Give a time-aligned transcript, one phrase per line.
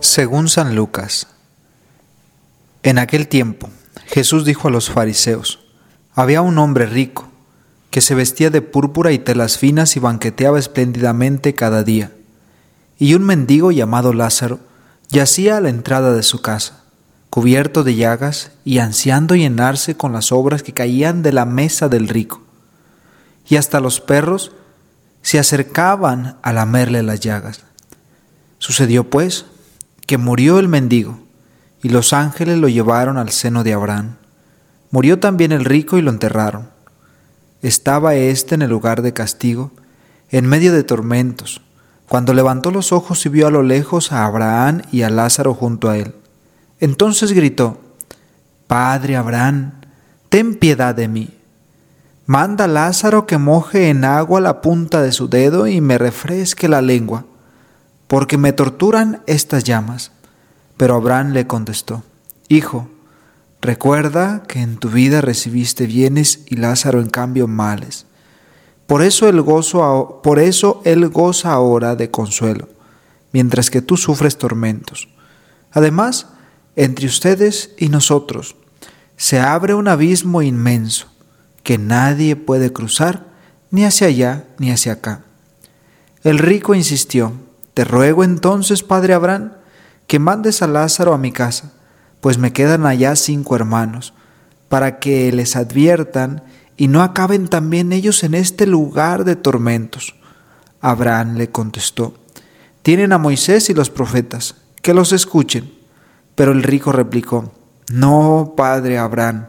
[0.00, 1.26] Según San Lucas,
[2.82, 3.68] en aquel tiempo
[4.06, 5.58] Jesús dijo a los fariseos,
[6.14, 7.28] había un hombre rico
[7.90, 12.12] que se vestía de púrpura y telas finas y banqueteaba espléndidamente cada día,
[12.98, 14.58] y un mendigo llamado Lázaro
[15.08, 16.82] yacía a la entrada de su casa,
[17.30, 22.08] cubierto de llagas y ansiando llenarse con las obras que caían de la mesa del
[22.08, 22.42] rico,
[23.48, 24.52] y hasta los perros
[25.22, 27.64] se acercaban a lamerle las llagas.
[28.58, 29.46] Sucedió pues
[30.06, 31.20] que murió el mendigo,
[31.82, 34.16] y los ángeles lo llevaron al seno de Abraham.
[34.90, 36.70] Murió también el rico y lo enterraron.
[37.62, 39.70] Estaba éste en el lugar de castigo,
[40.30, 41.62] en medio de tormentos,
[42.08, 45.90] cuando levantó los ojos y vio a lo lejos a Abraham y a Lázaro junto
[45.90, 46.14] a él.
[46.80, 47.80] Entonces gritó,
[48.66, 49.72] Padre Abraham,
[50.28, 51.30] ten piedad de mí.
[52.26, 56.68] Manda a Lázaro que moje en agua la punta de su dedo y me refresque
[56.68, 57.24] la lengua
[58.06, 60.12] porque me torturan estas llamas.
[60.76, 62.02] Pero Abraham le contestó,
[62.48, 62.88] Hijo,
[63.60, 68.06] recuerda que en tu vida recibiste bienes y Lázaro en cambio males.
[68.88, 69.28] Por eso
[70.22, 72.70] por eso él goza ahora de consuelo,
[73.34, 75.08] mientras que tú sufres tormentos.
[75.72, 76.28] Además,
[76.74, 78.56] entre ustedes y nosotros
[79.18, 81.08] se abre un abismo inmenso
[81.62, 83.26] que nadie puede cruzar
[83.70, 85.20] ni hacia allá ni hacia acá.
[86.22, 87.32] El rico insistió,
[87.74, 89.52] te ruego entonces, padre Abraham,
[90.06, 91.74] que mandes a Lázaro a mi casa,
[92.22, 94.14] pues me quedan allá cinco hermanos,
[94.70, 96.42] para que les adviertan
[96.78, 100.14] y no acaben también ellos en este lugar de tormentos.
[100.80, 102.14] Abraham le contestó,
[102.82, 105.74] tienen a Moisés y los profetas, que los escuchen.
[106.36, 107.52] Pero el rico replicó,
[107.92, 109.48] no, padre Abraham,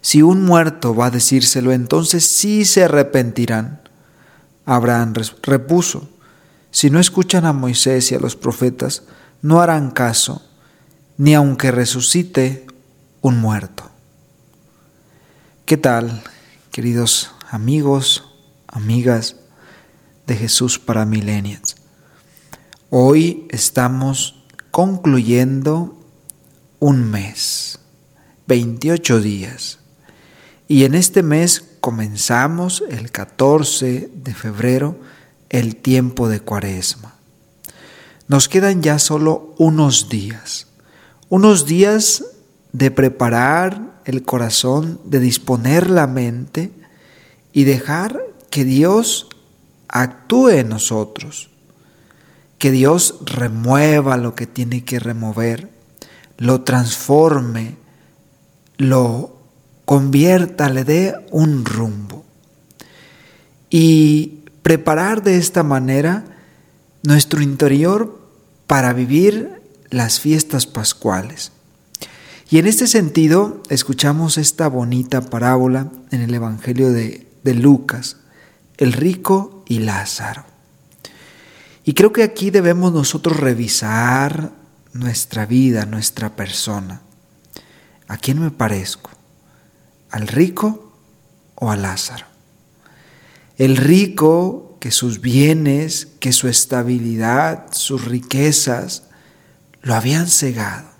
[0.00, 3.80] si un muerto va a decírselo, entonces sí se arrepentirán.
[4.64, 6.08] Abraham repuso,
[6.70, 9.02] si no escuchan a Moisés y a los profetas,
[9.42, 10.46] no harán caso,
[11.16, 12.66] ni aunque resucite
[13.20, 13.90] un muerto.
[15.68, 16.22] ¿Qué tal,
[16.70, 18.24] queridos amigos,
[18.68, 19.36] amigas
[20.26, 21.76] de Jesús para Millennials?
[22.88, 25.94] Hoy estamos concluyendo
[26.78, 27.80] un mes,
[28.46, 29.80] 28 días,
[30.68, 34.98] y en este mes comenzamos el 14 de febrero
[35.50, 37.16] el tiempo de cuaresma.
[38.26, 40.66] Nos quedan ya solo unos días,
[41.28, 42.24] unos días
[42.72, 46.72] de preparar el corazón, de disponer la mente
[47.52, 49.28] y dejar que Dios
[49.86, 51.50] actúe en nosotros,
[52.56, 55.68] que Dios remueva lo que tiene que remover,
[56.38, 57.76] lo transforme,
[58.78, 59.36] lo
[59.84, 62.24] convierta, le dé un rumbo.
[63.68, 66.24] Y preparar de esta manera
[67.02, 68.18] nuestro interior
[68.66, 71.52] para vivir las fiestas pascuales.
[72.50, 78.16] Y en este sentido escuchamos esta bonita parábola en el Evangelio de, Lucas,
[78.78, 80.44] el rico y Lázaro.
[81.84, 84.52] Y creo que aquí debemos nosotros revisar
[84.92, 87.02] nuestra vida, nuestra persona.
[88.06, 89.10] ¿A quién me parezco?
[90.10, 90.92] ¿Al rico
[91.54, 92.26] o a Lázaro?
[93.56, 99.04] El rico, que sus bienes, que su estabilidad, sus riquezas,
[99.82, 100.97] lo habían cegado.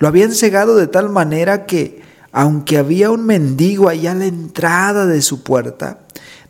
[0.00, 2.02] Lo habían cegado de tal manera que,
[2.32, 6.00] aunque había un mendigo allá a la entrada de su puerta,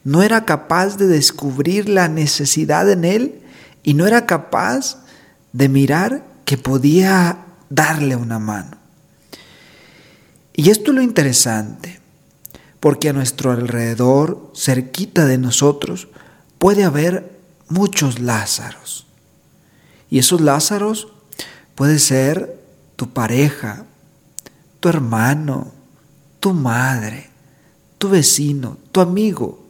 [0.04, 3.42] no era capaz de descubrir la necesidad en él
[3.82, 4.98] y no era capaz
[5.52, 7.38] de mirar que podía
[7.68, 8.78] darle una mano.
[10.54, 11.98] Y esto es lo interesante
[12.78, 16.06] porque a nuestro alrededor, cerquita de nosotros,
[16.58, 17.36] puede haber
[17.68, 19.06] muchos Lázaros.
[20.08, 21.08] Y esos Lázaros
[21.74, 22.59] puede ser
[23.00, 23.86] tu pareja,
[24.78, 25.72] tu hermano,
[26.38, 27.30] tu madre,
[27.96, 29.64] tu vecino, tu amigo,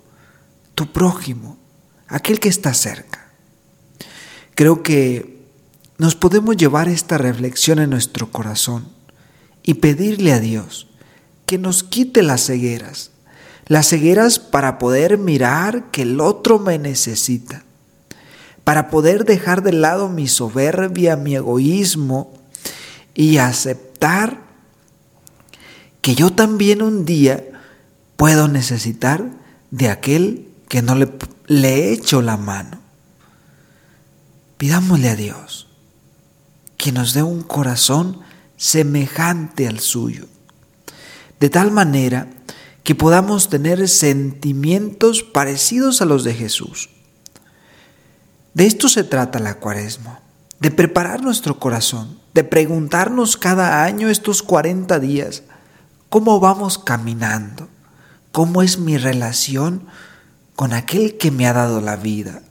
[0.75, 1.56] tu prójimo,
[2.09, 3.31] aquel que está cerca.
[4.56, 5.47] Creo que
[5.97, 8.88] nos podemos llevar esta reflexión en nuestro corazón
[9.62, 10.88] y pedirle a Dios
[11.47, 13.12] que nos quite las cegueras.
[13.67, 17.62] Las cegueras para poder mirar que el otro me necesita.
[18.65, 22.39] Para poder dejar de lado mi soberbia, mi egoísmo
[23.15, 24.43] y aceptar
[26.01, 27.45] que yo también un día
[28.17, 29.31] puedo necesitar
[29.71, 31.11] de aquel que no le,
[31.47, 32.79] le he hecho la mano.
[34.57, 35.69] pidámosle a Dios
[36.77, 38.21] que nos dé un corazón
[38.57, 40.27] semejante al suyo,
[41.39, 42.29] de tal manera
[42.85, 46.91] que podamos tener sentimientos parecidos a los de Jesús.
[48.55, 50.21] De esto se trata la cuaresma,
[50.61, 55.43] de preparar nuestro corazón, de preguntarnos cada año estos 40 días,
[56.11, 57.69] ¿cómo vamos caminando?
[58.31, 59.87] ¿Cómo es mi relación
[60.55, 62.43] con aquel que me ha dado la vida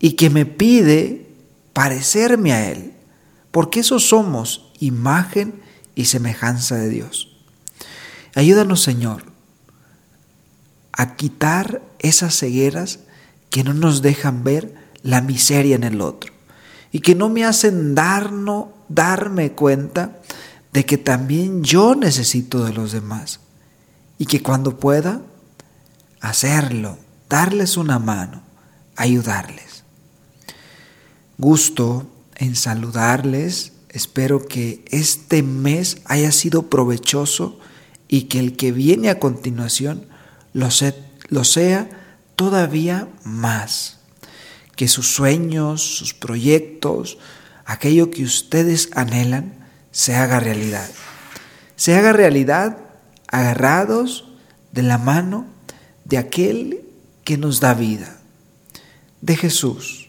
[0.00, 1.28] y que me pide
[1.72, 2.94] parecerme a Él?
[3.52, 5.62] Porque eso somos, imagen
[5.94, 7.36] y semejanza de Dios.
[8.34, 9.22] Ayúdanos, Señor,
[10.90, 12.98] a quitar esas cegueras
[13.50, 14.74] que no nos dejan ver
[15.04, 16.33] la miseria en el otro
[16.94, 20.20] y que no me hacen darme cuenta
[20.72, 23.40] de que también yo necesito de los demás
[24.16, 25.20] y que cuando pueda
[26.20, 26.96] hacerlo,
[27.28, 28.42] darles una mano,
[28.94, 29.82] ayudarles.
[31.36, 32.06] Gusto
[32.36, 37.58] en saludarles, espero que este mes haya sido provechoso
[38.06, 40.06] y que el que viene a continuación
[40.52, 41.88] lo sea
[42.36, 43.93] todavía más.
[44.76, 47.18] Que sus sueños, sus proyectos,
[47.64, 49.54] aquello que ustedes anhelan,
[49.90, 50.88] se haga realidad.
[51.76, 52.78] Se haga realidad
[53.28, 54.28] agarrados
[54.72, 55.46] de la mano
[56.04, 56.80] de aquel
[57.24, 58.18] que nos da vida,
[59.20, 60.08] de Jesús.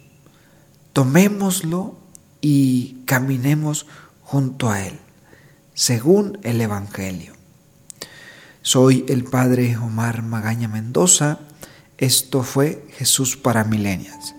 [0.93, 1.97] Tomémoslo
[2.41, 3.85] y caminemos
[4.21, 4.99] junto a Él,
[5.73, 7.33] según el Evangelio.
[8.61, 11.39] Soy el Padre Omar Magaña Mendoza.
[11.97, 14.33] Esto fue Jesús para Milenias.